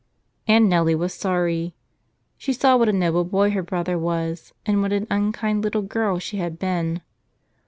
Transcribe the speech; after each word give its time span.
And 0.47 0.67
Nellie 0.67 0.95
was 0.95 1.13
sorry. 1.13 1.75
She 2.35 2.53
saw 2.53 2.75
what 2.75 2.89
a 2.89 2.91
noble 2.91 3.23
boy 3.23 3.51
her 3.51 3.61
brother 3.61 3.99
was 3.99 4.51
and 4.65 4.81
what 4.81 4.91
an 4.91 5.05
unkind 5.11 5.63
little 5.63 5.83
girl 5.83 6.17
she 6.17 6.37
had 6.37 6.57
been. 6.57 7.01